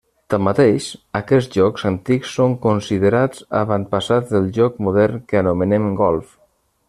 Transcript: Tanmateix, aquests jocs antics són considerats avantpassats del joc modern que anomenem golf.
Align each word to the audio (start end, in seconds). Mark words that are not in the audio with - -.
Tanmateix, 0.33 0.85
aquests 1.19 1.57
jocs 1.59 1.83
antics 1.89 2.31
són 2.39 2.55
considerats 2.63 3.45
avantpassats 3.61 4.35
del 4.37 4.49
joc 4.61 4.81
modern 4.87 5.23
que 5.33 5.43
anomenem 5.45 5.89
golf. 6.05 6.35